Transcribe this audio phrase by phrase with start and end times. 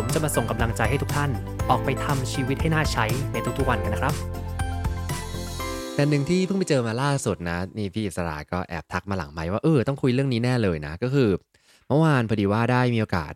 [0.00, 1.30] ผมจะมาส่งกำลังใจให้ทุกท่าน
[1.70, 4.14] ออกไปทำชีวิตให้น่าใช้ในทุกๆวันกันนะครับ
[5.94, 11.30] แต่หนึ่งที่เพิ่งไปเจอมาล่าสุดนะ นี่พี่อิสระก็แอบทักมาหลังไมค์ว่าเออต้องคุยเรื่องนี้แน่เลยนะ ก็คือ
[11.88, 13.32] เมื่อวานพอดีว่าได้มีโอกาส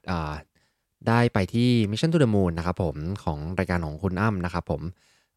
[1.09, 4.83] ได้ไปที่ Mission to the Moon นะครับผมของรายการของคุณอ้ำนะครับผม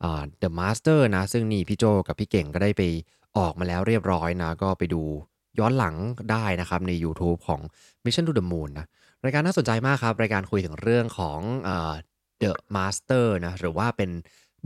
[0.03, 2.81] อ่า The Master นะ ซึ่งนี่พี่โจกับพี่เก่งก็ได้ไป
[3.37, 5.01] ออกมาแล้วเรียบร้อยนะ ก็ไปดู
[5.59, 5.95] ย้อนหลัง
[6.31, 7.61] ได้นะครับใน YouTube ของ
[8.05, 8.87] Mission to the Moon นะ
[9.23, 11.93] รายการน่าสนใจมากครับ รายการคุยถึงเรื่องของเอ่อ
[12.41, 14.11] The Master นะหรือว่าเป็น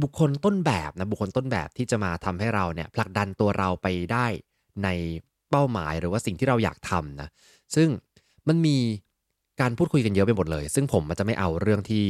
[0.02, 4.26] บุคคลต้นแบบนะบุคคลต้นแบบที่จะมาทำให้เราเนี่ยผลักดันตัวเราไปได้
[4.84, 4.90] ใน
[5.52, 7.30] เป้าหมายหรือว่าสิ่งที่เราอยากทำนะ
[7.76, 7.88] ซึ่ง
[8.48, 8.78] มันมี
[9.62, 12.04] การพูดคุยกันเยอะไปหมดเลย ซึ่งผมมันจะไม่เอาเรื่องที่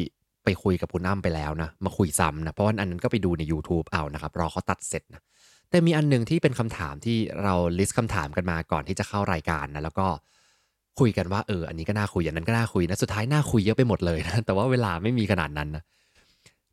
[0.43, 5.21] ไปคุยกับคุณอ้ำไปแล้วนะมาคุยซ้ำนะเพราะว่าอันนั้นก็ไปดูใน YouTube เอานะครับรอเขาตัดเสร็จนะ
[5.69, 10.07] แต่มีอันหนึงที่เป็นคำถามที่เราลิสต์คำถามกันมาก่อนที่จะเข้ารายการนะแล้วก็
[10.99, 15.83] คุยกันว่าเอออันนี้ก็น่าคุยอันนั้นก็น่าคุยนะสุดท้ายน่าคุยเยอะไปหมดเลยนะแต่ว่าเวลาไม่มีขนาดนั้นนะ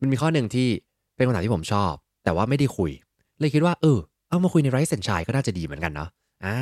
[0.00, 0.68] มันมีข้อหนึ่งที่
[1.16, 1.92] เป็นคำถามที่ผมชอบ
[2.24, 2.90] แต่ว่าไม่ได้คุย
[3.40, 6.08] เลยคิดว่าเออเอามาคุยในไรซ์เซนชายก็น่าจะดีเหมือนกันเนาะ
[6.44, 6.58] อ่า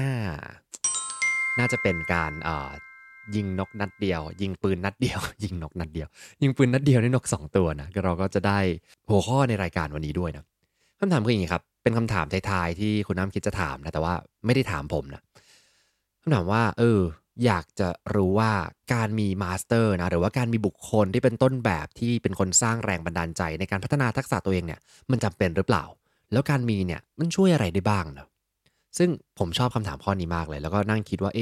[1.58, 2.70] น่าจะเป็นการอ่า
[3.34, 6.08] ยิงนกนัดเดียว ยิงปืนนัดเดียว ยิงนกนัดเดียว
[6.42, 8.58] ยิงปืนนัดเดียวได้นกสองตัวนะเราก็จะได้
[9.08, 10.44] หัวข้อในรายการวันนี้ด้วยนะ
[11.00, 14.14] คำถามคืออย่างนี้ครับ เป็นคำถามท้ายๆที่คุณน้ำคิดจะถามนะแต่ว่า
[14.46, 15.22] ไม่ได้ถามผมนะ
[16.22, 17.00] คำถามว่า เออ
[17.44, 18.52] อยากจะรู้ว่า
[18.94, 25.84] การมี master นะหรือว่าการมีบุคคลที่เป็นต้นแบบที่เป็นคนสร้างแรงบันดาลใจในการพัฒนาทักษะตัวเองเนี่ยมันจำเป็นหรือเปล่า
[26.32, 28.28] แล้วการมีเนี่ยมันช่วยอะไรได้บ้างเนาะ
[28.98, 31.40] ซึ่งผมชอบคำถามข้อนี้มากเลย แล้วก็นั่งคิดว่าเอ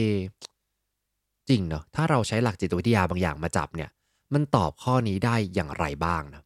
[1.48, 3.90] จริงเนาะถ้าเราใช้หลักจิตวิทยาบางอย่างมาจับเนี่ย
[4.34, 6.42] มันตอบข้อนี้ได้อย่างไรบ้างนะ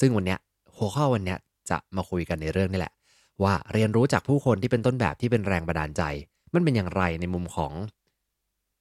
[0.00, 0.38] ซึ่งวันเนี้ย
[0.76, 1.38] หัวข้อวันเนี้ย
[1.70, 2.94] จะมาคุยกันในเรื่องนี้แหละ
[3.42, 6.02] ว่าเรียนรู้จากผู้คนที่เป็นต้นแบบที่เป็นแรงบันดาลใจ
[6.54, 7.72] มันเป็นอย่างไรในมุมของ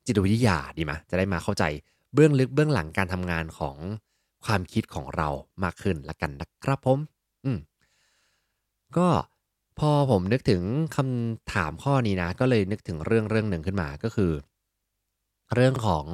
[0.09, 1.63] จิตวิทยาดีไหมจะได้มาเข้าใจ
[2.13, 3.77] เบื้องลึกเบื้องหลังการทำงานของ
[4.45, 5.27] ความคิดของเรา
[5.63, 6.99] มากขึ้นละกันนะครับผม
[7.45, 7.59] อืม
[8.97, 9.07] ก็
[9.79, 10.61] พอผมนึกถึง
[10.95, 14.31] คำถามข้อนี้นะ ก็เลยนึกถึงเรื่องเรื่องหนึ่งขึ้นมาก็คือ
[15.55, 16.05] เรื่องของ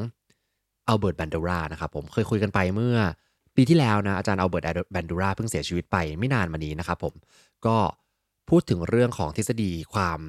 [0.87, 2.97] อัลเบิร์ตแบนดูรานะครับผมเคยคุยกันไปเมื่อ
[3.55, 7.13] ปีที่แล้วนะ อาจารย์อัลเบิร์ตแบนดูราเพิ่งเสียชีวิตไปไม่นานมานี้นะครับผม
[7.65, 7.77] ก็
[8.49, 10.19] พูดถึงเรื่องของทฤษฎีความ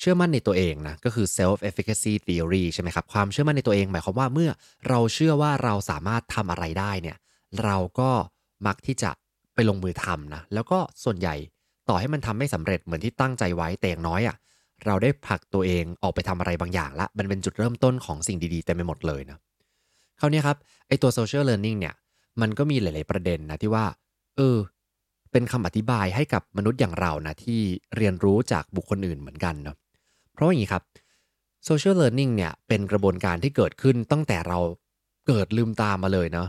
[0.00, 4.50] เชื่อมั่นในตัวเองนะก็คือ self efficacy theory ใช่ไหมครับความเชื่อมั่นในตัวเองหมายความว่าเมื่อ
[4.88, 7.16] เราเชื่อว่าเราสามารถทำอะไรได้เนี่ย
[7.64, 8.10] เราก็
[8.66, 9.10] มักที่จะ
[9.54, 11.34] ไปลงมือทำนะแล้วก็ส่วนใหญ่
[11.88, 14.36] ต่อให้มันทำไม่สำเร็จเหมือนที่ตั้งใจไว้แต่อย่างน้อยอะ่ะ
[14.86, 19.38] เราได้ผลักตัวเองออกไปทำอะไรบางอย่างละมันเป็นจุดเริ่มต้นของสิ่งดีๆเต็มไปหมดเลยนะ
[20.20, 20.56] คราวนี้ครับ
[20.88, 21.94] ไอตัว social learning เนี่ย
[22.40, 23.84] มันก็มีหลาย ๆประเด็นนะที่ว่า
[24.36, 24.56] เออ
[25.32, 27.60] เป็นคำอธิบายให้กับมนุษย์อย่างเรานะที่
[27.96, 29.76] เรียนรู้จากบุคคลอื่นเหมือนกันเนาะ
[30.36, 30.82] เพราะว่าอย่างนี้ครับ
[31.68, 34.58] social learning เนี่ยเป็นกระบวนการที่เกิดขึ้นตั้งแต่เรา
[35.26, 36.48] เกิดลืมตามาเลยเนาะ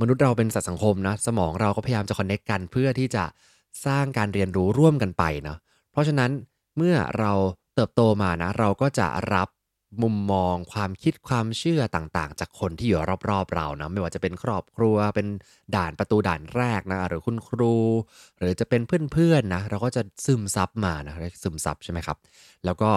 [0.00, 3.24] มนุษย์เราเป็นสัตว์สังคมนะสมองเราก็พยายามจะคอนเน็กกันเพื่อที่จะ
[3.86, 5.58] สร้างการเรียนรู้ร่วมกันไปเนาะ
[5.92, 6.30] เพราะฉะนั้น
[6.76, 7.32] เมื่อเรา
[7.74, 9.48] เติบโตมานะ เราก็จะรับ
[10.02, 15.26] มุมมองความคิดความเชื่อต่างๆ จากคนที่อยู่รอบๆเรานะไม่ว่าจะเป็นครอบครัวเป็น
[15.76, 17.76] ด่านประตูด่านแรกนะหรือคุณครู
[18.38, 22.18] หรือจะเป็นเพื่อนๆนะเราก็จะซึมซับมานะซึมซับใช่ไหมครับ
[22.64, 22.90] แล้วก็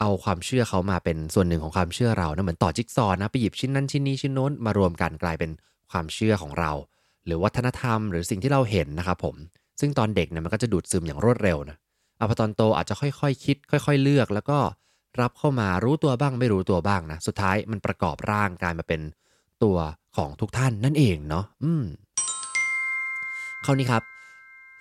[0.00, 5.50] เอาความเชื่อเขามาเป็นส่วนหนึ่งของความเชื่อเรานะเหมือนต่อจิ๊กซอว์นะไปหยิบชิ้นนั้นชิ้นนี้ชิ้นโน้นมารวมกันกลายเป็น
[5.90, 6.70] ความเชื่อของเรา
[7.24, 9.36] หรือวัฒนธรรมหรือสิ่งที่เราเห็นนะครับผม
[9.80, 11.76] ซึ่งตอนเด็กเนี่ยมันก็จะดูดซึมอย่างรวดเร็วนะ
[12.16, 14.58] เอาพอตอนโตอาจจะค่อยๆคคิด ค่อย ๆ เลือก แล้วก็
[15.20, 19.00] รับเข้ามารู้ตัวบ้างไม่รู้ตัวบ้างนะสุดท้ายมันประกอบร่างกลายมาเป็น
[19.62, 19.76] ตัว
[20.16, 21.84] ของทุกท่านนั่นเองเนาะอืม
[23.64, 24.02] คราวนี้ครับ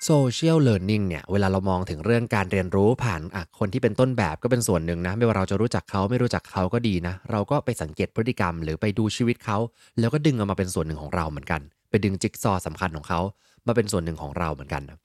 [0.06, 3.22] social learning เนี่ยเวลาเรามองถึงเรื่องการเรียนรู้ผ่าน
[3.60, 9.58] คนที่เป็นต้นแบบก็เป็นส่วนหนึ่งนะ ไม่ว่าเราจะรู้จักเขาไม่รู้จักเขาก็ดีนะ เราก็ไปสังเกตพฤติกรรม หรือไปดูชีวิตเขา
[10.00, 13.20] แล้วก็ดึงเอามาเป็นส่วนหนึ่งของเราเหมือนกัน ไปดึงจิ๊กซอว์สำคัญของเขา
[13.68, 14.98] มาเป็นส่วนหนึ่งของเราเหมือนกันนะ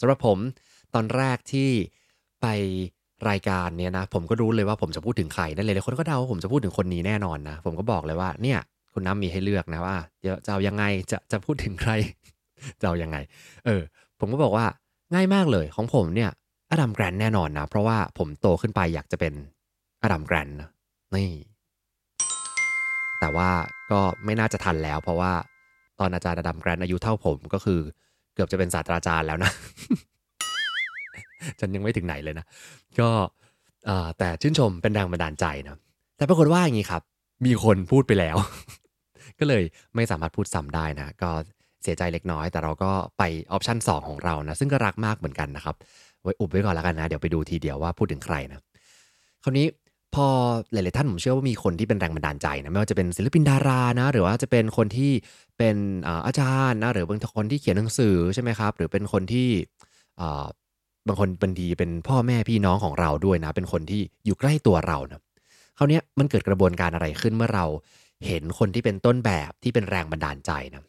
[0.00, 0.38] สำหรับผม
[0.94, 1.70] ตอนแรกที่
[2.42, 2.46] ไป
[3.28, 8.58] รายการเนี่ยนะผมก็รู้เลยว่าผมจะพูดถึงใครนั่นเลยหลยคนก็เดาว่าผมจะพูดถึงคนนี้แน่นอนนะผมก็บอกเลยว่าเนี่ย
[8.92, 9.96] คุณน้ำมีให้เลือกนะว่า
[10.46, 11.92] จะเอายังไงจะจะพูดถึงใคร
[12.80, 13.16] จะเอายังไง
[13.66, 13.82] เออ
[14.20, 14.66] ผมก็บอกว่า
[15.14, 16.30] ง่ายมากเลยของผมเนี่ย
[16.70, 19.34] อดัมแกรนแน่นอนนะ เพราะว่าผมโตขึ้นไปอยากจะเป็น
[20.02, 20.70] อดัมแกรนนะ
[21.14, 21.30] นี่
[23.18, 23.52] แต่แต่ว่า
[23.92, 25.32] ก็ไม่น่าจะทันแล้ว เพราะว่า
[26.00, 27.80] ตอนอาจารย์อดัมแกรนอายุเท่าผมก็คือ
[28.34, 29.50] เกือบจะเป็นศาสตราจารย์แล้วนะ
[31.60, 32.46] ฉันยังไม่ถึงไหนเลยนะ
[33.00, 33.08] ก็
[34.18, 35.78] แต่ชื่นชมเป็นแรงบันดาลใจนะ
[36.16, 37.02] แต่ปรากฏว่าอย่างนี้ครับ
[37.46, 38.36] มีคนพูดไปแล้ว
[39.38, 39.62] ก็เลย
[39.94, 41.30] ไม่สามารถพูดซ้ำได้นะ ก็
[41.82, 45.76] เสียใจเล็กน้อย แต่เราก็ไปออปชัน2 ของเรานะซึ่งก็รักมากเหมือนกันนะครับ
[46.22, 48.60] ไว้อุบไว้ก่อนแล้วกันนะ เดี๋ยวไปดูทีเดียวว่าพูดถึงใครนะ
[49.42, 49.66] คราวนี้
[50.14, 50.26] พอ
[50.72, 55.10] หลาย ๆ ท่านผมเชื่อว่ามีคนที่เป็นแรงบันดาลใจนะไม่ว่าจะเป็นศิลปินดารานะหรือว่าจะเป็นคนที่
[55.58, 55.76] เป็น
[56.26, 59.48] อาจารย์นะหรือบางคนที่เขียนหนังสือใช่ไหมครับ หรือเป็นคนที่
[61.08, 65.20] บางคนบางทีเป็นพ่อแม่พี่น้องของเราด้วยนะ เป็นคนที่อยู่ใกล้ตัวเรานะ
[65.78, 67.66] คราวนี้มันเกิดกระบวนการอะไรขึ้นเมื่อเรา
[68.26, 70.82] เห็นคนที่เป็นต้นแบบที่เป็นแรงบันดาลใจนะ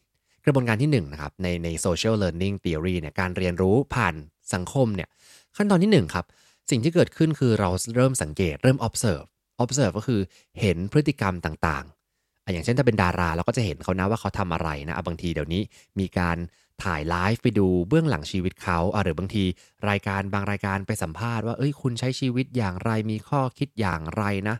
[0.47, 4.15] กระบวนการที่1นนะครับในใน social learning theory เนี่ยการเรียนรู้ผ่าน
[4.53, 5.09] สังคมเนี่ย
[5.57, 6.25] ขั้นตอนที่1ครับ
[6.69, 9.25] สิ่งที่เกิดขึ้นคือเราเริ่มสังเกตเริ่ม observe
[9.63, 10.21] observe ก็คือ
[10.59, 15.61] เห็นพฤติกรรมต่างๆ อย่างเช่นถ้าเป็นดาราเราก็จะเห็นเขานะว่าเขาทำอะไรนะบางทีเดี๋ยวนี้
[15.99, 16.37] มีการ
[16.83, 19.43] ถ่ายไลฟ์ไปดูเบื้องหลังชีวิตเขาหรือบางที
[19.89, 24.55] รายการบางรายการไปสัมภาษณ์ว่าเอ้ยคุณใช้ชีวิตอย่างไรมีข้อคิดอย่างไรนะ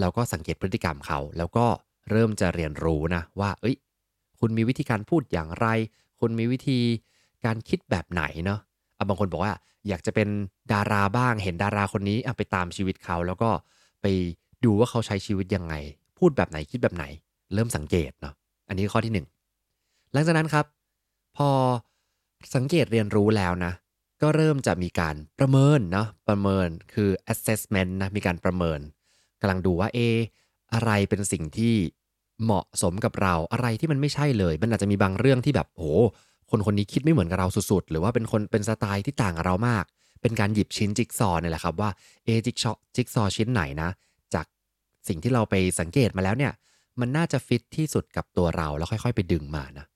[0.00, 1.66] เราก็สังเกตพฤติกรรมเขา แล้วก็
[2.10, 3.76] เริ่มจะเรียนรู้นะว่า เอ้ย
[4.40, 5.66] คุณมีวิธีการพูดอย่างไร
[6.20, 6.78] คุณมีวิธี
[7.44, 9.54] การคิดแบบไหนเนาะะบางคนบอกว่า
[9.88, 10.28] อยากจะเป็น
[10.72, 13.50] ดาราบ้าง เห็นดาราคนนี้ไปตามชีวิตเขา แล้วก็
[14.02, 14.06] ไป
[14.64, 15.74] ดูว่าเขาใช้ชีวิตยังไง
[16.18, 17.04] พูดแบบไหนคิดแบบไหน
[17.54, 18.34] เริ่มสังเกตเนาะ
[18.68, 20.66] อันนี้ข้อที่ 1 หลังจากนั้นครับ
[21.36, 21.48] พอ
[22.54, 23.72] สังเกตเรียนรู้แล้วนะ
[24.22, 28.80] ก็เริ่มจะมีการประเมินเนาะประเมินคือ assessment นะมีการประเมิน
[29.40, 29.98] กำลังดูว่าเอ
[30.72, 31.74] ออะไรเป็นสิ่งที่
[32.44, 35.90] เหมาะสมกับเราอะไรที่มันไม่ใช่เลย มันอาจจะมีบางเรื่องที่แบบโอ้
[36.50, 39.84] คนคนนี้คิดไม่เหมือนกับเราสุดๆ หรือว่าเป็นคนเป็นสไตล์ที่ต่างกับเรามาก
[40.22, 41.90] เป็นการหยิบชิ้นจิ๊กซอเนี่ยแหละครับว่า
[42.24, 43.90] เอจิ๊กซอจิ๊กซอชิ้นไหนนะ
[44.34, 44.46] จาก
[45.08, 46.52] สิ่งที่เราไปสังเกตมาแล้วเนี่ย
[47.00, 49.86] มันน่าจะฟิตที่สุดกับตัวเราแล้วค่อยๆ ไปดึงมานะ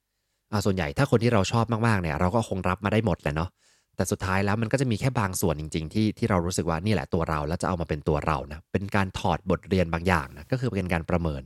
[0.53, 3.51] อ่าส่วนใหญ่ถ้าคนที่เราชอบมากๆเนี่ยเราก็คงรับมาได้หมดแหละเนาะ
[3.97, 11.43] แต่สุดท้ายแล้วมันก็จะมีแค่บางส่วนจริง ๆ ที่ที่เรารู้สึกว่านี่แหละตัวเราแล้วจะเอามาเป็นตัวเรานะเป็นการถอดบทเรียนบางอย่างนะก็คือเป็นการประเมิน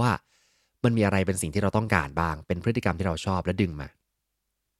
[0.00, 0.10] ว่า
[0.84, 3.88] มันมีอะไรเป็นสิ่งที่เราต้องการบ้าง เป็นพฤติกรรมที่เราชอบและดึงมา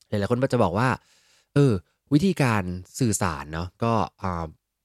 [0.09, 0.89] หลายๆคนก็จะบอกว่า
[1.55, 1.73] เออ
[2.13, 2.63] วิธีการ
[2.99, 3.93] สื่อสารเนาะก็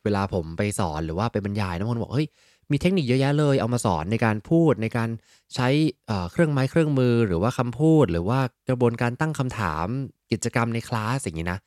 [0.03, 2.27] เวลาผมไปสอนหรือว่าไปบรรยายนะคนบอกเฮ้ย
[2.71, 5.09] มีเทคนิคเยอะแยะเลยเอามาสอนในการพูดในการ
[5.55, 5.67] ใช้
[6.31, 8.39] เครื่องไม้เครื่องมือหรือว่าคำพูด หรือว่า
[8.69, 9.87] กระบวนการตั้งคำถาม
[10.31, 11.59] กิจกรรมในคลาสอย่างนี้นะ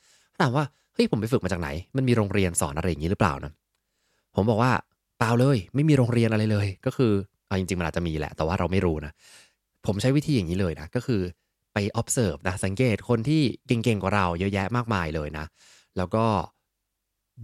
[0.43, 0.65] ถามว่า
[0.95, 3.53] เฮ้ยผมไปฝึกมาจากไหน มันมีโรงเรียนสอนอะไรอย่างนี้หรือเปล่านะ
[4.35, 4.73] ผมบอกว่า
[5.19, 7.13] เปล่าเลย ไม่มีโรงเรียนอะไรเลย ก็คือ
[7.49, 9.13] เอาจริงๆมันอาจจะมีแหละ แต่ว่าเราไม่รู้นะ
[9.87, 11.21] ผมใช้วิธีอย่างนี้เลยนะ ก็คือ
[11.73, 15.47] ไป observe นะ สังเกตคนที่เก่งๆกว่าเราเยอะแยะมากมายเลยนะ
[15.97, 16.25] แล้วก็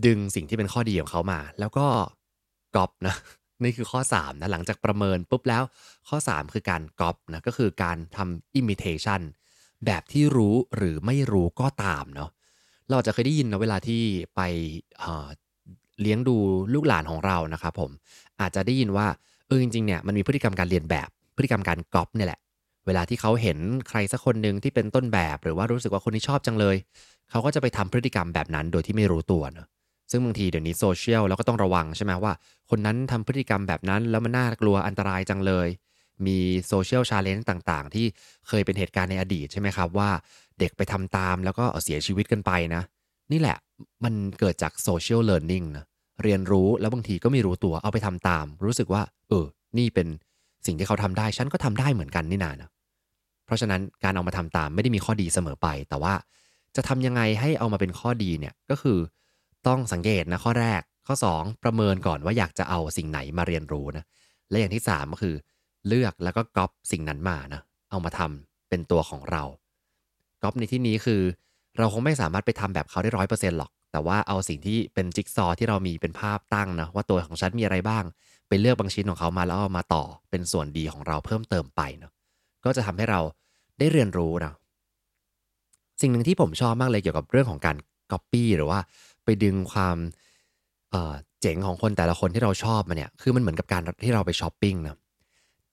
[0.07, 1.87] ดึงสิ่งที่เป็นข้อดีของเขามา แล้วก็
[2.77, 3.15] ก๊อปนะ
[3.63, 5.63] นี่คือข้อ 3 นะ หลังจากประเมินปุ๊บแล้ว
[6.09, 9.21] ข้อ 3 คือการก๊อปนะ ก็คือการทำ imitation
[9.87, 12.31] แบบที่รู้หรือไม่รู้ก็ตามเนาะ
[12.91, 14.03] เราจะเคยได้ยินนะเวลาที่
[14.37, 14.41] ไป
[16.01, 16.37] เลี้ยงดู
[16.75, 17.91] ลูกหลานของเรานะครับผม
[18.41, 19.07] อาจจะได้ยินว่า
[19.49, 22.41] เออจริงๆเนี่ยมันมีพฤติกรรมการเลียนแบบ พฤติกรรมการก๊อปเนี่ยแหละ
[22.87, 23.59] เวลาที่เขาเห็น
[23.89, 26.77] ใครสักคนหนึ่งที่เป็นต้นแบบ หรือว่ารู้สึกว่าคนนี้ชอบจังเลย
[27.31, 29.67] เขาก็จะไปทำพฤติกรรมแบบนั้นโดยที่ไม่รู้ตัวเนะ
[30.11, 32.33] ซึ่งบางทีเดี๋ยวนี้โซเชียลเราก็ต้องระวังใช่ไหมว่า
[32.71, 35.69] คนนั้นทำพฤติกรรมแบบนั้นแล้วมันน่ากลัวอันตรายจังเลย
[36.27, 36.39] มี
[36.69, 38.07] social challenge ต่างๆ ที่
[38.49, 40.11] เคยเป็นเหตุการณ์ในอดีตใช่ไหมครับว่า
[40.59, 42.83] เด็กไปทำตามแล้วก็เสียชีวิตกันไปนะ
[43.33, 43.57] นี่แหละ
[44.05, 45.85] มันเกิดจาก social learning นะ
[46.23, 49.47] เรียนรู้แล้วบางทีก็ไม่รู้ตัวเอาไปทำตาม รู้สึกว่า เออ
[49.79, 50.09] นี่เป็น
[50.67, 52.71] สิ่งที่เขาทำได้ ฉันก็ทำได้เหมือนกันนี่นานะ
[53.45, 56.15] เพราะฉะนั้นการเอามาทำตามไม่ได้มีข้อดีเสมอไป แต่ว่า
[56.77, 58.99] จะทำยังไงให้เอามาเป็นข้อดีเนี่ยก็คือ
[59.67, 64.05] ต้องสังเกตนะข้อแรกข้อ 2 ประเมินก่อนว่าอยากจะเอาสิ่งไหนมาเรียนรู้นะ
[64.51, 65.35] และอย่างที่ 3 ก็คือ
[65.89, 69.43] เลือกแล้วก็ก๊อปสิ่งนั้นมานะเอามาทำเป็นตัวของเรา
[70.43, 71.21] ก๊อปในที่นี้คือ
[71.79, 78.05] เราคงไม่สามารถไปทำแบบเขาได้ร้อยเปอร์เซ็นต์หรอก แต่ว่าเอาสิ่งที่เป็นจิ๊กซอที่เรามีเป็นภาพตั้งนะว่าตัวของฉันมีอะไรบ้าง
[78.49, 82.13] ไปเลือกบางชิ้นของเขามาแล้วเอามาต่อเป็นส่วนดีของเราเพิ่มเติมไปเนาะ
[82.65, 83.21] ก็จะทำให้เรา
[83.79, 84.53] ได้เรียนรู้นะ
[86.01, 87.77] สิ่งหนึ่งที่ผมชอบมากเลยเกี่ยวกับเรื่องของการ
[88.13, 88.79] ก๊อปปี้หรือว่า
[89.25, 89.97] ไปดึงความ
[91.41, 94.97] เจ๋งของคนแต่ละคนที่เราชอบมาเนี่ยคือมันเหมือนกับการที่เราไปช้อปปิ้งนะ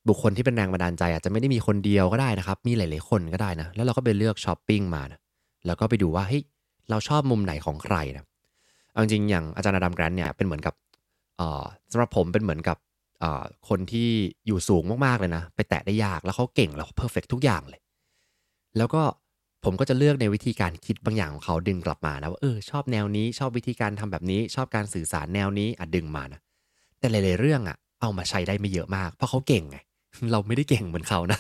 [0.08, 5.20] บุคคลที่เป็นแรงบันดาลใจอาจจะไม่ได้มีคนเดียวก็ได้นะครับ มีหลาย ๆ คนก็ได้นะ แล้วเราก็ไปเลือกช้อปปิ้งมานะ
[5.66, 6.44] แล้วก็ไปดูว่าเฮ้ย
[6.90, 8.26] เราชอบมุมไหนของใครนะ
[8.92, 10.76] เอาจริงอย่างอาจารย์ Adam Grant เนี่ยเป็นเหมือนกับ
[11.92, 12.78] สำหรับผมเป็นเหมือนกับ
[13.70, 14.10] คนที่
[14.48, 17.82] อยู่สูงมากๆเลยนะ ไปแตะได้ยากแล้วเขาเก่งแล้ว perfect ทุกอย่างเลย
[18.78, 19.02] แล้วก็
[19.64, 26.40] ผมก็จะเลือกในวิธีการคิดบางอย่างของเขาดึงกลับมานะว่าเออชอบแนวนี้ชอบวิธีการทำแบบนี้ ชอบการสื่อสารแนวนี้อะดึงมานะ
[27.00, 29.78] แต่หลายๆเรื่องอะ เอามาใช้ได้ไม่เยอะมาก เพราะเขาเก่งไง
[30.32, 31.40] เราไม่ได้เก่งเหมือนเขานะ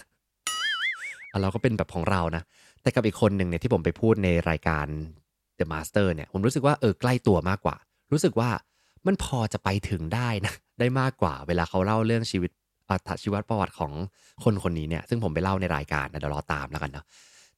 [1.41, 2.43] เราก็เป็นแบบของเรานะ
[2.81, 4.85] แต่กับอีกคนหนึ่งเนี่ยที่ผมไปพูดในรายการ
[5.61, 7.75] The Master เนี่ยผมรู้สึกว่าเออใกล้ตัวมากกว่า
[8.11, 8.49] รู้สึกว่า
[9.07, 12.51] มันพอจะไปถึงได้นะได้มากกว่า เวลาเขาเล่าเรื่องชีวิต
[13.23, 13.91] ชีวประวัติของ
[14.43, 17.05] คนคนนี้เนี่ยซึ่งผมไปเล่าในรายการนะเดี๋ยวรอตามแล้วกันเนาะ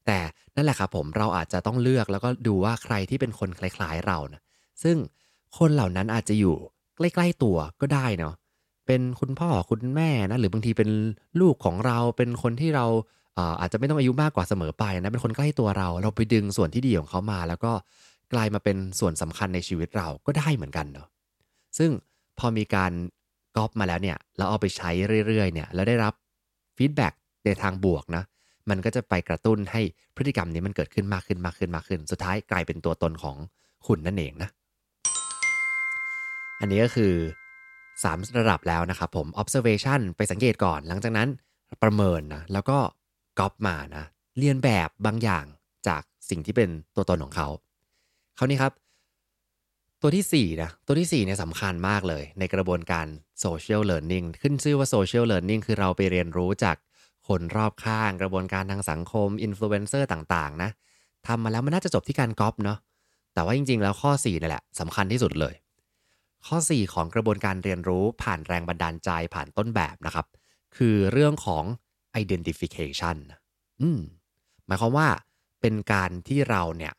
[0.05, 0.17] แต่
[0.55, 4.41] นั่นแหละครับผมเราอาจจะต้องเลือกแล้วก็ดูว่าใครที่เป็นคนคล้ายๆเรานะ
[4.83, 4.97] ซึ่ง
[5.57, 6.55] คนเหล่านั้นอาจจะอยู่
[6.97, 8.33] ใกล้ๆตัวก็ได้เนาะ
[8.87, 10.89] เป็นคุณพ่อคุณแม่นะหรือบางทีเป็น
[11.41, 12.85] ลูกของเราเป็นคนที่เรา
[13.59, 17.71] อาจจะไม่ต้องอายุมากกว่าเสมอไปนะเป็นคนใกล้ตัวเรา เราไปดึงส่วนที่ดีของเขามา แล้วก็
[18.33, 21.07] กลายมาเป็นส่วนสำคัญในชีวิตเราก็ได้เหมือนกันเนาะ
[21.77, 21.91] ซึ่ง
[22.39, 22.91] พอมีการ
[23.57, 24.91] ก๊อปมาแล้วเนี่ยเราเอาไปใช้
[25.27, 26.13] เรื่อยๆเนี่ยแล้วได้รับ
[26.77, 27.13] feedback
[27.45, 28.23] ในทางบวกนะ
[28.69, 29.81] มันก็จะไปกระตุ้นให้
[30.15, 33.37] พฤติกรรมนี้มันเกิดขึ้นมากขึ้นมากขึ้นมากขึ้น สุดท้ายกลายเป็นตัวตนของ
[33.87, 34.49] คุณนั่นเองนะ
[36.61, 37.13] อันนี้ก็คือ
[37.93, 41.29] 3 ระดับแล้วนะครับผม observation ไปสังเกตก่อน หลังจากนั้น
[41.83, 42.77] ประเมินนะแล้วก็
[43.39, 44.05] ก๊อปมานะ
[44.39, 45.45] เรียนแบบบางอย่าง
[45.87, 47.47] จากสิ่งที่เป็นตัวตนของเขา
[48.37, 48.73] คราวนี้ครับ
[50.01, 53.07] ตัวที่4นะตัวที่4เนี่ยสำคัญมากเลย ในกระบวนการ
[53.43, 56.77] social learning ขึ้นชื่อว่า social learning คือเราไปเรียนรู้จาก
[57.27, 60.69] คนรอบข้างกระบวนการทางสังคมอินฟลูเอนเซอร์ต่างๆนะ
[61.27, 62.77] ทำมาแล้วมันน่าจะจบที่การก๊อปเนาะ
[63.33, 65.53] แต่ว่าจริง ๆ แล้วข้อ4นี่แหละสำคัญที่สุดเลย
[66.47, 70.25] ข้อ 4 ของกระบวนการเรียนรู้ผ่านแรงบันดาลใจผ่านต้นแบบนะครับ
[70.77, 71.63] คือเรื่องของ
[72.21, 73.17] identification
[73.81, 73.99] อืม
[74.67, 75.07] หมายความว่า
[75.61, 76.93] เป็นการที่เราเนี่ย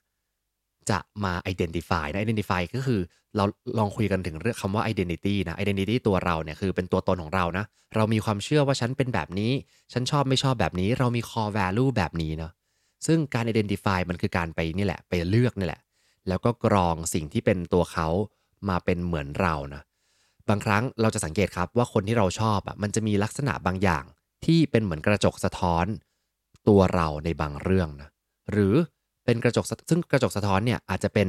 [0.90, 3.00] จะมา identify นะ identify ก็คือ
[3.36, 3.44] เรา
[3.78, 9.52] ลองคุยกันถึงเรื่องคำว่า identity นะ identity ตัวเราเนี่ยคือเป็นตัวตนของเรานะ เรามีความเชื่อว่าฉันเป็นแบบนี้
[9.92, 12.52] ฉันชอบไม่ชอบแบบนี้ เรามี core value แบบนี้เนาะ
[13.06, 15.80] ซึ่งการ identify มันคือการไปนี่แหละ ไปเลือกนี่แหละ
[16.28, 18.08] แล้วก็กรองสิ่งที่เป็นตัวเขา
[18.68, 19.82] มาเป็นเหมือนเรานะ
[20.48, 24.04] บางครั้งเราจะสังเกตครับว่าคนที่เราชอบอะ มันจะมีลักษณะบางอย่าง
[24.44, 25.84] ที่เป็นเหมือนกระจกสะท้อน
[26.68, 28.10] ตัวเราในบางเรื่องนะ
[28.52, 28.74] หรือ
[29.24, 31.28] เป็นกระจกซึ่งกระจกสะท้อนเนี่ยอาจจะเป็น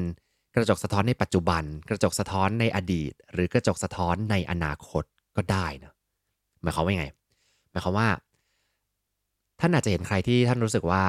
[0.56, 5.04] กระจกสะท้อนในปัจจุบัน กระจกสะท้อนในอดีต หรือกระจกสะท้อนในอนาคต
[5.36, 5.94] ก็ได้นะ
[6.62, 7.08] หมายความว่าไง
[7.72, 8.10] หมายความว่า
[9.60, 11.04] ท่านอาจจะเห็นใครที่ท่านรู้สึกว่า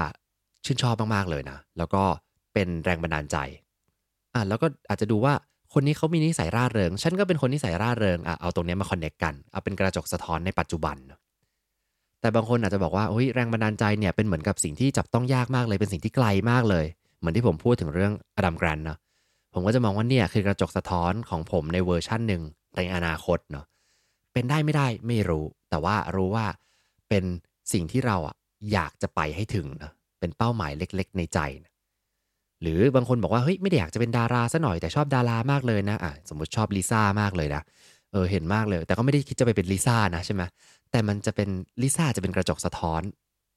[0.65, 2.03] ชื่นชอบมากๆเลยนะแล้วก็
[2.55, 3.37] เป็นแรงบันดาลใจ
[4.35, 5.35] อะแล้วก็อาจจะดูว่า
[5.73, 10.97] คนนี้เขามีนิสัยร่าเริง ฉันก็เป็นคนนิสัยร่าเริงอะเอาตรงนี้มาคอนเนคกัน เอาเป็นกระจกสะท้อนในปัจจุบัน
[12.21, 16.87] แต่บางคนอาจจะบอกว่าเฮ้ยแรงบันดาลใจเนี่ยเป็นเหมือนกับสิ่งที่จับต้องยากมากเลยเป็นสิ่งที่ไกลมากเลย
[17.19, 18.99] เหมือนที่ผมพูดถึงเรื่อง Adam Grant เนาะ
[19.55, 22.43] ผมก็จะมองว่าเนี่ยคือกระจกสะท้อนของผมในเวอร์ชั่นหนึ่ง
[22.77, 23.65] ในอนาคตเนาะ
[24.33, 26.47] เป็นได้ไม่ได้ไม่รู้ แต่ว่ารู้ว่า
[27.09, 27.25] เป็น
[27.73, 28.37] สิ่งที่เราอะ
[28.73, 31.73] อยากจะไปให้ถึงนะเป็นเป้าหมายเล็ก ๆ ในใจนะ
[32.63, 37.63] หรือบางคนบอกว่าเฮ้ยไม่ได้อยากจะเป็นดาราซะหน่อยแต่ชอบดารามากเลยนะอะสมมติชอบลิซ่ามากเลยนะ
[38.13, 40.43] เออเห็นมากเลย แต่ก็ไม่ได้คิดจะไปเป็นลิซ่านะใช่ไหม
[40.91, 41.49] แต่มันจะเป็น
[41.83, 43.03] ลิซ่าจะเป็นกระจกสะท้อน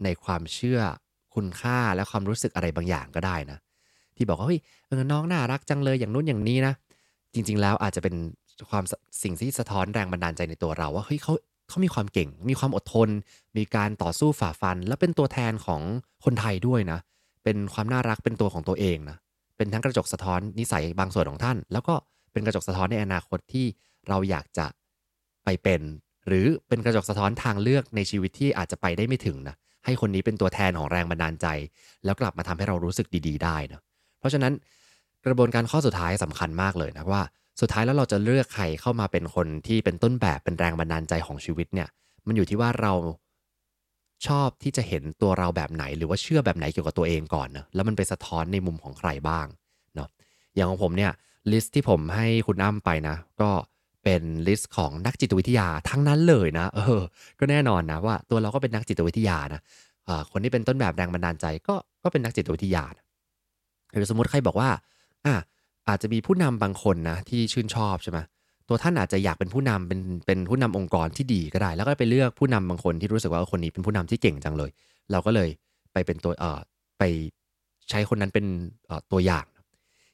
[0.03, 0.79] ในความเชื่อ
[1.35, 3.57] คุณค่าและความรู้สึกอะไรบางอย่างก็ได้นะ
[4.15, 6.73] ที่บอกว่าเฮ้ยเออน้องน่ารักจังเลยอย่างนู้นอย่างนี้นะ
[7.33, 8.15] จริง ๆ แล้วอาจจะเป็น
[8.69, 8.83] ความ
[9.23, 11.33] สิ่งที่สะท้อนแรงบันดาลใจในตัวเราว่าเฮ้ยเขา
[11.69, 13.09] เขามีความเก่ง มีความอดทน
[13.57, 15.81] มีการต่อสู้ฝ่าฟัน และเป็นตัวแทนของ
[16.25, 16.99] คนไทยด้วยนะ
[17.43, 19.17] เป็นความน่ารักเป็นตัวของตัวเองนะ
[19.57, 21.95] เป็นทั้งกระจกสะท้อนนิสัยบางส่วนของท่าน แล้วก็
[22.31, 23.65] เป็นกระจกสะท้อนในอนาคตที่
[24.07, 24.65] เราอยากจะ
[25.43, 25.81] ไปเป็น
[26.29, 29.55] หรือเป็นกระจกสะท้อนทางเลือกในชีวิตที่อาจจะไปได้ไม่ถึงนะ
[29.85, 31.47] ให้คนนี้เป็นตัวแทนของแรงบันดาลใจ
[32.05, 33.81] แล้วกลับมาทำให้เรารู้สึกดี ๆ ได้นะ
[34.19, 34.53] เพราะฉะนั้น
[35.25, 37.21] กระบวนการข้อสุดท้ายสำคัญมากเลยนะว่า
[37.61, 41.89] สุดท้ายแล้วเราจะเลือกใครเข้ามาเป็นคนที่เป็นต้นแบบเป็นแรงบันดาลใจของชีวิตเนี่ย
[42.27, 42.93] มันอยู่ที่ว่าเรา
[44.27, 49.47] ชอบที่จะเห็นตัวเราแบบไหน หรือว่าเชื่อแบบไหนเกี่ยวกับตัวเองก่อนนะแล้วมันไปสะท้อนในมุมของใครบ้าง
[49.95, 50.09] เนาะ
[50.55, 51.11] อย่างของผมเนี่ย
[51.51, 53.49] list ที่ผมให้คุณอ้ำไปนะ ก็
[54.03, 57.01] เป็น list ของนักจิตวิทยาทั้งนั้นเลยนะ เออ
[57.39, 59.61] ก็แน่นอนนะว่าตัวเราก็เป็นนักจิตวิทยานะ
[60.31, 62.83] คนที่เป็นต้นแบบแรงบันดาลใจก็ก็เป็นนักจิตวิทยา
[63.93, 64.69] หรือสมมติใครบอกว่า
[65.25, 65.35] อะ
[65.87, 68.19] อาจจะมีผู้นำบางคนนะที่ชื่นชอบใช่ไหม
[68.67, 74.71] ตัวท่านอาจจะอยากเป็นผู้นำเป็นเป็นผู้นำองค์กรที่ดีก็ได้ แล้วก็ไปเลือกผู้นำบางคนที่รู้สึกว่าคนนี้เป็นผู้นำที่เก่งจังเลย
[75.11, 75.49] เราก็เลย
[75.93, 76.59] ไปเป็นตัวเอ่อ
[76.99, 77.03] ไป
[77.89, 78.45] ใช้คนนั้นเป็น
[79.11, 79.45] ตัวอย่าง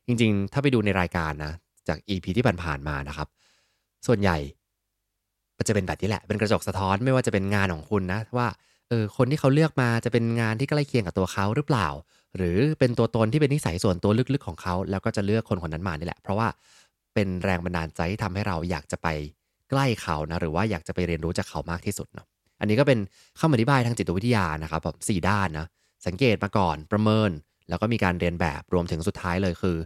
[0.08, 1.54] จริงๆ ถ้าไปดูในรายการนะ
[1.88, 3.28] จาก EP ที่ผ่านๆมานะครับ
[4.08, 4.38] ส่วนใหญ่
[5.58, 8.48] มันจะเป็นแบบนี้แหละ เป็นกระจกสะท้อนไม่ว่าจะเป็นงานของคุณนะ ว่า
[8.90, 11.88] เออคนที่เขาเลือกมาจะเป็นงานที่ใกล้เคียงกับตัวเขาหรือเปล่า
[12.38, 16.48] หรือเป็นตัวตนที่เป็นนิสัยส่วนตัวลึกๆของเขา แล้วก็จะเลือกคนคนนั้นมานี่แหละ เพราะว่า
[17.14, 19.08] เป็นแรงบันดาลใจที่ทำให้เราอยากจะไป
[19.70, 22.28] ใกล้เขานะ หรือว่าอยากจะไปเรียนรู้จากเขามากที่สุดเนาะ
[22.60, 23.00] อันนี้ก็เป็น
[23.40, 25.68] คำอธิบายทางจิตวิทยานะครับแบบสด้านนะ
[26.06, 27.32] สังเกตมาก่อนประเมิน
[27.70, 29.78] แล้วก็มีการเรียนแบบรวมถึงสุดท้ายเลยคือ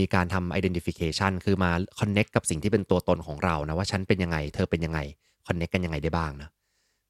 [0.00, 4.98] มีการทำ identification คือมา connect กับสิ่งที่เป็นตัวตนของเรานะว่าฉันเป็นยังไง เธอเป็นยังไง
[5.46, 6.48] connect กันยังไงได้บ้างนะ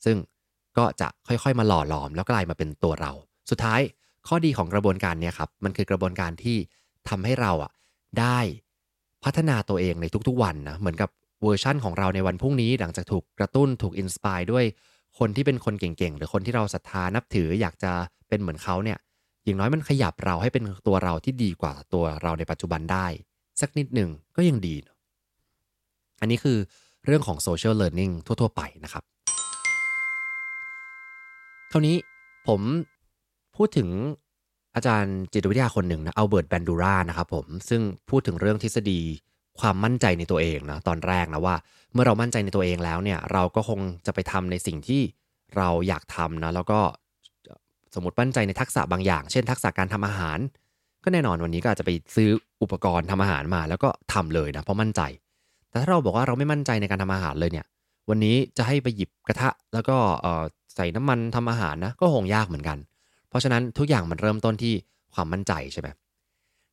[0.05, 0.17] ซึ่ง
[0.79, 3.13] ก็จะค่อยๆมาหล่อหลอมแล้วกลายมาเป็นตัวเรา
[3.51, 3.81] สุดท้าย
[4.29, 6.57] ข้อดีของกระบวนการเนี้ยครับมันคือกระบวนการที่
[7.09, 7.73] ทำให้เราอะ
[8.21, 8.39] ได้
[9.25, 11.11] พัฒนาตัวเองในทุกๆวันนะเหมือนกับ
[11.43, 14.65] เวอร์ชั่นของเราในวันพรุ่งนี้ หลังจากถูกกระตุ้นถูก inspire ด้วย
[15.19, 17.93] คนที่เป็นคนเก่งๆ หรือคนที่เราศรัทธานับถืออยากจะ
[18.29, 18.99] เป็นเหมือนเขาเนี่ย
[19.49, 23.07] อย่างน้อยมันขยับเราให้เป็นตัวเราที่ดีกว่าตัวเราในปัจจุบันได้
[23.61, 24.75] สักนิดหนึ่งก็ยังดี
[26.21, 26.59] อันนี้คือ
[27.07, 29.05] เรื่องของ social learning ทั่ว ๆ ไปนะครับ
[31.73, 31.97] คราวนี้
[32.49, 32.61] ผม
[33.57, 33.89] พูดถึง
[34.75, 39.01] อาจารย์จิตวิทยาคนหนึ่งนะ อัลเบิร์ต แบนดูรานะครับผม ซึ่งพูดถึงเรื่องทฤษฎี
[39.61, 41.57] ความมั่นใจในตัวเองนะตอนแรกนะว่า
[41.93, 45.03] เมื่อเรามั่นใจในตัวเองแล้วเนี่ย เราก็คงจะไปทำในสิ่งที่
[45.57, 46.81] เราอยากทำนะแล้วก็
[47.95, 50.39] สมมติมั่นใจในทักษะบางอย่าง เช่น ทักษะการทำอาหาร
[51.05, 52.29] ก็แน่นอนวันนี้ก็อาจจะไปซื้อ
[52.63, 55.03] อุปกรณ์ทำอาหารมา แล้วก็ทำเลยนะเพราะมั่นใจ
[55.69, 57.67] แต่ถ้าเราบอกว่าเราไม่มั่นใจในการทำอาหารเลยเนี่ย
[58.09, 59.97] วันนี้จะให้ไปหยิบกระทะ แล้วก็
[60.75, 62.79] ใส่น้ำมันทำอาหารนะก็คงยากเหมือนกัน
[63.29, 64.75] เพราะฉะนั้นทุกอย่างมันเริ่มต้นที่
[65.15, 65.89] ความมั่นใจใช่ไหม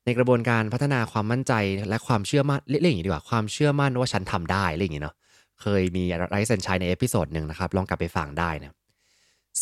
[0.05, 1.53] ในกระบวนการพัฒนาความมั่นใจ
[1.89, 5.15] และความเชื่อมั่นเรียกอย่างนี้ดีกว่าความเชื่อมั่นว่าฉันทำได้อะไรอย่างนี้เนาะ
[5.61, 8.75] เคยมีไรเซนชัยใน episode หนึ่งนะครับลองกลับไปฟังได้นะ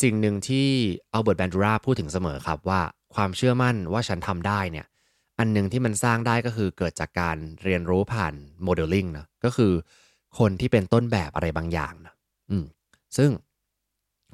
[0.02, 0.68] สิ่งหนึ่งที่
[1.12, 2.80] อัลเบิร์ตแบนดูราพูดถึงเสมอครับว่า
[3.14, 4.86] ความเชื่อมั่นว่าฉันทำได้เนี่ย
[5.38, 8.34] อันหนึ่งที่มันสร้างได้ก็คือเกิดจากการเรียนรู้ผ่าน
[8.64, 9.72] โมเดลลิ่งนะก็คือ
[10.38, 12.14] คนที่เป็นต้นแบบอะไรบางอย่างนะ
[12.50, 12.64] อืม
[13.16, 13.30] ซึ่ง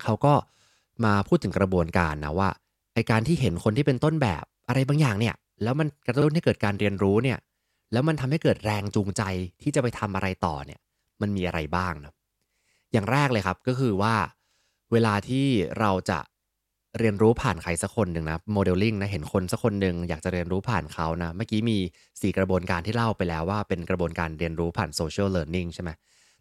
[0.02, 0.34] เขาก็
[1.04, 2.48] มาพูดถึงกระบวนการนะว่า
[2.94, 7.38] ไอการที่เห็นคนที่เป็นต้นแบบอะไรบางอย่างเนี่ย แล้วมันกระตุ้นให้เกิดการเรียนรู้เนี่ย
[7.92, 9.22] แล้วมันทำให้เกิดแรงจูงใจ
[9.62, 10.80] ที่จะไปทำอะไรต่อเนี่ย
[11.20, 12.14] มันมีอะไรบ้างนะ
[12.92, 14.14] อย่างแรกเลยครับก็คือว่า
[14.92, 15.46] เวลาที่
[15.80, 16.18] เราจะ
[16.98, 21.78] เรียนรู้ผ่านใครสักคนหนึ่งนะโมเดลลิ่งนะเห็นคนสักคนหนึ่งอยากจะเรียนรู้ผ่านเขานะเมื่อกี้มี
[22.08, 25.90] 4 กระบวนการที่เล่าไปแล้วว่าเป็นกระบวนการเรียนรู้ผ่าน social learning ใช่ไหม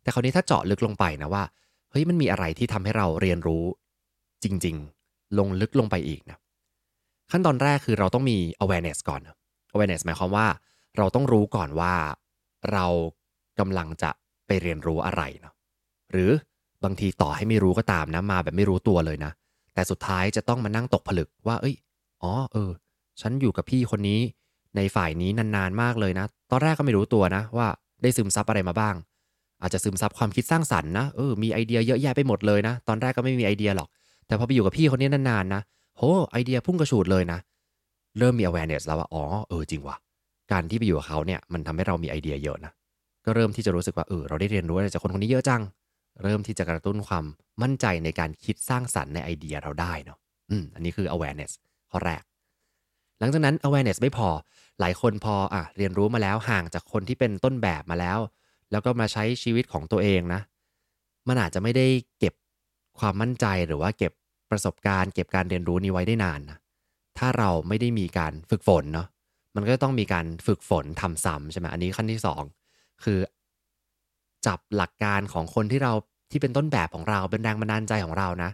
[0.01, 1.43] แต่คราวนี้ถ้าเจาะลึกลงไปนะว่า
[1.91, 3.63] เฮ้ยมันมีอะไรที่ทำให้เราเรียนรู้
[4.43, 4.75] จริง
[5.07, 6.37] ๆ ลงลึกลงไปอีกนะ
[7.31, 9.21] ขั้นตอนแรกคือเราต้องมี awareness ก่อน
[9.73, 10.47] awareness หมายความว่า
[10.97, 11.93] เราต้องรู้ก่อนว่า
[12.71, 12.85] เรา
[13.59, 14.11] กำลังจะ
[14.47, 15.53] ไปเรียนรู้อะไรเนาะ
[16.11, 16.31] หรือ
[16.83, 19.31] บางทีต่อให้ไม่รู้ก็ตามนะมาแบบไม่รู้ตัวเลยนะ
[19.73, 21.75] แต่สุดท้ายจะต้องมานั่งตกผลึกว่า เอ้ย
[22.23, 22.71] อ๋อ เออ
[23.21, 24.19] ฉันอยู่กับพี่คนนี้
[24.75, 27.67] ในฝ่ายนี้นานๆมากเลยนะ ตอนแรกก็ไม่รู้ตัวนะ ว่า
[28.01, 28.95] ได้ซึมซับอะไรมาบ้าง
[29.61, 33.87] อาจจะซึมซับความคิดสร้างสรรค์นะ เออ มีไอเดียเยอะแยะไปหมดเลยนะ ตอนแรกก็ไม่มีไอเดียหรอก
[34.27, 35.61] แต่พอไปอยู่กับพี่คนนี้นานๆนะ
[35.97, 37.39] โห ไอเดียพุ่งกระฉูดเลยนะ
[38.19, 39.95] เริ่มมี awareness แล้วว่า อ๋อ เออ จริงว่ะ
[40.51, 42.71] การที่ไปอยู่กับเขาเนี่ย มันทำให้เรามีไอเดียเยอะนะ
[43.25, 45.61] ก็เริ่มที่จะรู้สึกว่า เออ เราได้เรียนรู้อะไรจากคนคนนี้เยอะจัง
[46.23, 47.25] เริ่มที่จะกระตุ้นความ
[47.61, 50.17] มั่นใจในการคิดสร้างสรรค์ในไอเดียเราได้เนาะ
[50.49, 51.51] อืมอันนี้คือ awareness
[51.91, 52.23] ข้อแรก
[53.19, 54.29] หลังจากนั้น awareness ไม่พอ
[54.79, 58.19] หลายคนพออะเรียนรู้มาแล้วห่างจากคนที่เป็นต้นแบบมาแล้ว
[58.71, 60.41] แล้วก็มาใช้ชีวิตของตัวเองนะ
[61.27, 61.87] มันอาจจะไม่ได้
[62.19, 62.33] เก็บ
[62.99, 64.11] ความมั่นใจหรือว่าเก็บ
[64.51, 66.57] ประสบการณ์ เก็บการเรียนรู้นี้ไว้ได้นานนะ
[67.17, 69.07] ถ้าเราไม่ได้มีการฝึกฝนเนาะ
[69.55, 73.19] มันก็ต้องมีการฝึกฝนทำซ้ำใช่ไหมอันนี้ขั้นที่ 2 คือ
[74.47, 75.93] จับหลักการของคนที่เรา
[76.31, 78.49] ที่เป็นต้นแบบของเราเป็นแรงบันดาลใจของเรานะ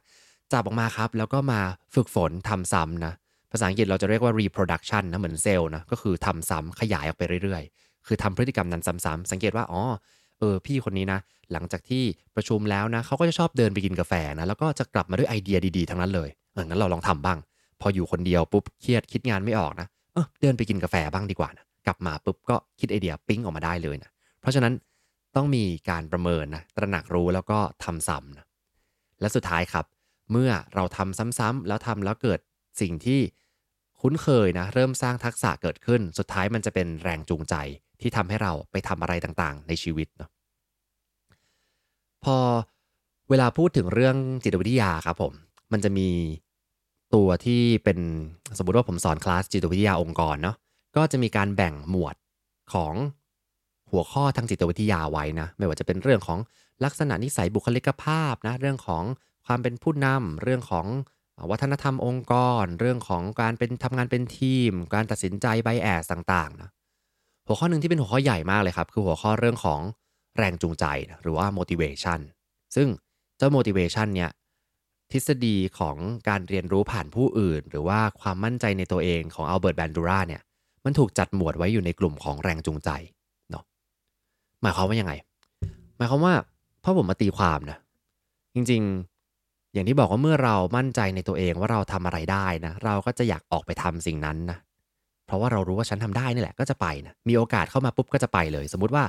[0.52, 1.60] จับออกมาครับ แล้วก็มา
[1.96, 3.14] ฝึกฝนทำซ้ำนะ
[3.52, 9.82] ภาษาอังกฤษเราจะเรียกว่า reproduction นะเหมือนเซลล์นะก็คือทำซ้ำขยายออกไปเรื่อยๆ คือทำพฤติกรรมนั้นซ้ำๆสังเกตว่าอ๋อ
[10.40, 11.20] เออพี่คนนี้นะ
[11.52, 12.04] หลังจากที่
[12.36, 17.38] ประชุมแล้วนะเขาก็จะชอบเดินไปกินกาแฟนะแล้วก็จะกลับมาด้วยไอเดียดีๆทั้งนั้นเลยเอองั้นเราลองทำบ้าง
[17.82, 24.10] พออยู่คนเดียวปุ๊บเครียดคิดงานไม่ออกนะเออเดินไปกินกาแฟบ้างดีกว่านะกลับมาปุ๊บก็คิดไอเดียปิ้งออกมาได้เลยนะ
[24.42, 24.74] เพราะฉะนั้น
[25.36, 28.46] ต้องมีการประเมินนะตระหนักรู้แล้วก็ทำซ้ำนะ
[29.22, 29.86] และสุดท้ายครับ
[30.32, 32.40] เมื่อเราทำซ้ำๆแล้วทำแล้วเกิด
[32.82, 33.20] สิ่งที่
[34.02, 37.56] คุ้นเคยนะเริ่มสร้างทักษะเกิดขึ้น สุดท้ายมันจะเป็นแรงจูงใจ
[38.02, 40.30] ที่ทำให้เราไปทำอะไรต่างๆ ในชีวิตเนาะ
[42.24, 42.38] พอ
[43.30, 45.34] เวลาพูดถึงเรื่องจิตวิทยาครับผม
[45.72, 46.10] มันจะมี
[47.16, 48.00] ตัวที่เป็น
[48.58, 50.56] สมมติว่าผมสอนคลาสจิตวิทยาองค์กรเนาะ
[50.96, 52.16] ก็จะมีการแบ่งหมวด
[52.74, 52.94] ของ
[53.92, 56.40] หัวข้อทางจิตวิทยาไว้นะ ไม่ว่าจะเป็นเรื่องของ
[56.84, 59.04] ลักษณะนิสัยบุคลิกภาพนะ เรื่องของ
[59.46, 60.88] ความเป็นผู้นำเรื่องของ
[61.50, 66.70] วัฒนธรรมองค์กร เรื่องของการเป็นทำงานเป็นทีม การตัดสินใจไบแอสต่างๆนะ
[67.48, 69.82] หัวข้อหนึ่งที่เป็นหัวข้อใหญ่มากเลยครับ คือหัวข้อเรื่องของ
[70.38, 72.20] แรงจูงใจนะหรือว่า motivation
[72.76, 72.88] ซึ่ง
[73.38, 74.32] เจ้า motivation เนี่ย
[75.12, 75.98] ทฤษฎีของ
[76.30, 80.42] การเรียนรู้ผ่านผู้อื่น หรือว่าความมั่นใจในตัวเองของอัลเบิร์ตแบนดูราเนี่ย
[80.86, 82.90] มันถูกจัดหมวดไว้อยู่ในกลุ่มของแรงจูงใจ
[84.66, 85.14] มายความว่ายังไง
[85.98, 86.34] หมายความว่า
[86.84, 87.78] พ่อผมมาตีความนะ
[88.56, 94.58] จริงๆ อย่างที่บอกว่าเมื่อเรามั่นใจในตัวเองว่าเราทำอะไรได้นะ เราก็จะอยากออกไปทำสิ่งนั้นนะ
[95.26, 99.04] เพราะว่าเรารู้ว่าฉันทำได้นี่แหละก็จะไปนะ มีโอกาสเข้ามาปุ๊บก็จะไปเลย สมมุติว่า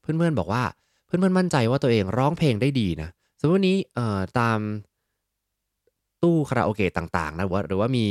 [0.00, 0.62] เพื่อนๆบอกว่า
[1.06, 3.08] เพื่อนๆมั่นใจว่าตัวเองร้องเพลงได้ดีนะ
[3.40, 4.58] สมมตินี้เอ่อตาม
[6.22, 8.04] ตู้คาราโอเกะต่างๆนะหรือว่าหรือว่ามี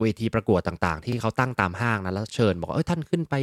[0.00, 3.34] เวทีประกวดต่างๆ ที่เขาตั้งตามห้างนะแล้วเชิญ บอกว่าเอ้ยท่านขึ้นไป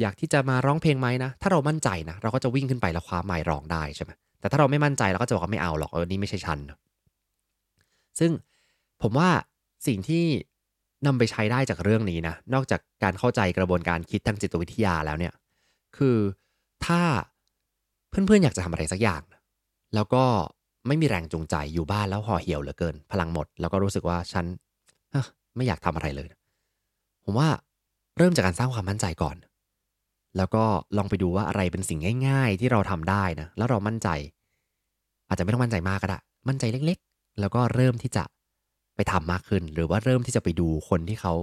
[0.00, 6.58] อยากที่จะมาร้องเพลงไหมนะ ถ้าเรามั่นใจนะ เราก็จะวิ่งขึ้นไปแล้วคว้าไมค์ร้องได้ใช่ไหมแต่ถ้าเราไม่มั่นใจเราก็จะบอกว่าไม่เอาหรอกเออนี่ไม่ใช่ฉัน
[8.18, 8.30] ซึ่ง
[9.02, 9.28] ผมว่า
[9.86, 10.24] สิ่งที่
[11.06, 15.32] นำไปใช้ได้จากเรื่องนี้นะ นอกจากการเข้าใจกระบวนการคิดทางจิตวิทยาแล้วเนี่ย
[15.96, 16.16] คือ
[16.86, 17.00] ถ้า
[18.10, 19.22] เพื่อนๆอยากจะทำอะไรสักอย่าง
[19.94, 20.24] แล้วก็
[20.86, 24.44] ไม่มีแรงจูงใจอยู่บ้านแล้วห่อเหี่ยวเหลือเกิน พลังหมด แล้วก็รู้สึกว่าฉัน
[25.56, 26.28] ไม่อยากทำอะไรเลย
[27.24, 27.48] ผมว่า
[28.18, 29.36] เริ่มจากการสร้างความมั่นใจก่อน
[30.36, 30.64] แล้วก็
[30.96, 34.08] ลองไปดูว่าอะไรเป็นสิ่งง่าย ๆ ที่เราทำได้นะ แล้วเรามั่นใจ
[35.28, 36.18] อาจจะไม่ต้องมั่นใจมากก็ได้
[36.48, 38.24] มั่นใจเล็ก ๆ แล้วก็เริ่มที่จะ
[38.96, 41.34] ไปทำมากขึ้น หรือว่าเริ่มที่จะไปดูคนที่เขา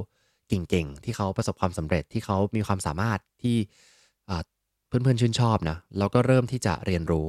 [0.48, 3.58] เก่งๆ ที่เขาประสบความสำเร็จ ที่เขามีความสามารถที่
[4.88, 7.28] เพื่อนๆ ชื่นชอบนะ แล้วก็เริ่มที่จะเรียนรู้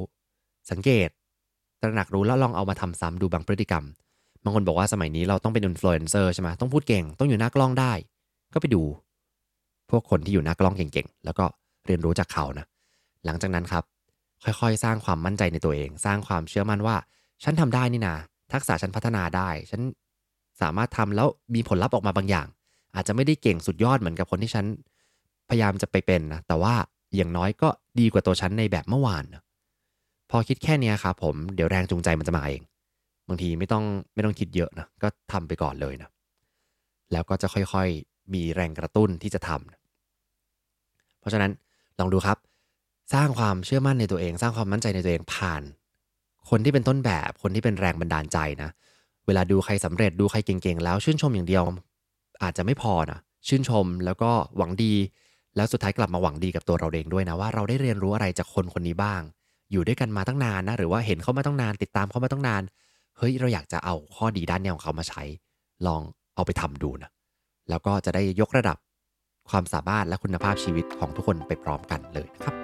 [0.71, 1.09] สังเกต
[1.81, 3.85] ตระหนักรู้แล้วลองเอามาทำซ้ำดูบางพฤติกรรม
[4.45, 7.93] บางคนบอกว่าสมัยนี้เราต้องเป็นอินฟลูเอนเซอร์ใช่ไหมต้องพูดเก่ง ต้องอยู่หน้ากล้องได้
[8.55, 8.83] ก็ไปดู
[9.93, 11.45] พวกคนที่อยู่หน้ากล้องเก่งๆ แล้วก็
[11.87, 12.67] เรียนรู้จากเขานะ
[13.25, 13.85] หลังจากนั้นครับ
[14.45, 16.97] ค่อยๆ สร้างความมั่นใจในตัวเอง สร้างความเชื่อมั่นว่า
[17.45, 18.15] ฉันทำได้นี่นา
[18.53, 19.81] ทักษะฉันพัฒนาได้ ฉัน
[20.61, 22.47] สามารถทำแล้วมีผลลัพธ์ออกมาบางอย่าง
[22.95, 24.67] อาจจะไม่ได้เก่งสุดยอดเหมือนกับคนที่ฉัน
[25.49, 26.75] พยายามจะไปเป็นนะ แต่ว่า
[27.17, 27.69] อย่างน้อยก็
[28.01, 29.43] ดีกว่าตัวฉันในแบบเมื่อวานนะ
[30.31, 32.63] พอคิดแค่นี้ครับผม เดี๋ยวแรงจูงใจมันจะมาเอง
[33.29, 36.09] บางทีไม่ต้องไม่ต้องคิดเยอะนะ ก็ทำไปก่อนเลยนะ
[37.13, 39.82] แล้วก็จะค่อยๆ มีแรงกระตุ้นที่จะทำ
[41.23, 41.53] เพราะฉะนั้น
[41.99, 42.39] ลองดูครับ
[43.15, 45.63] สร้างความเชื่อมั่นในตัวเอง สร้างความมั่นใจในตัวเองผ่าน
[46.51, 48.71] คนที่เป็นต้นแบบคนที่เป็นแรงบันดาลใจนะ
[49.27, 51.63] เวลาดูใครสำเร็จดูใครเก่งๆ แล้วชื่นชมอย่างเดียว
[52.43, 54.95] อาจจะไม่พอนะชื่นชมแล้วก็หวังดี
[55.57, 59.21] แล้วสุดท้ายกลับมาหวังดีกับตัวเราเองด้วยนะว่าเราได้เรียนรู้อะไรจากคนคนนี้บ้าง
[59.73, 62.63] อยู่ด้วยกันมาตั้งนานนะหรือว่าเห็นเขามาตั้งนาน ติดตามเขามาตั้งนาน
[63.19, 65.23] เฮ้ยเราอยากจะเอาข้อดีด้านนี้ของเขามาใช้
[65.87, 66.03] ลอง
[66.35, 67.11] เอาไปทำดูนะ
[67.69, 68.77] แล้วก็จะได้ยกระดับ
[69.51, 72.55] ความสามารถและคุณภาพชีวิตของทุกคนไปพร้อมกันเลยนะครับ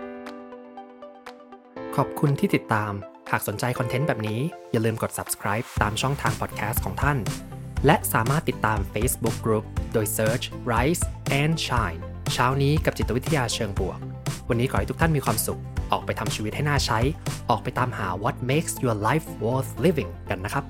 [1.97, 2.93] ขอบคุณที่ติดตาม
[3.31, 4.41] หากสนใจคอนเทนต์แบบนี้
[4.73, 7.19] อย่าลืมกด subscribe ตามช่องทาง podcast ของท่าน
[7.87, 11.03] และสามารถติดตาม Facebook Group โดย search Rise
[11.41, 12.01] and Shine
[12.35, 13.99] เช้านี้กับจิตวิทยาเชิงบวก
[14.49, 15.61] วันนี้ขอให้ทุกท่านมีความสุข
[15.93, 16.99] ออกไปทำชีวิตให้น่าใช้
[17.51, 20.65] ออกไปตามหา what makes your life worth living กันนะครับ